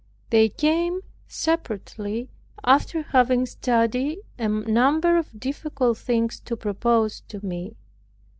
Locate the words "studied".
3.45-4.17